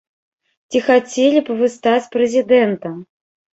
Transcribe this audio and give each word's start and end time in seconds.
Ці 0.73 0.81
хацелі 0.87 1.39
б 1.51 1.59
вы 1.61 1.71
стаць 1.75 2.11
прэзідэнтам? 2.19 3.01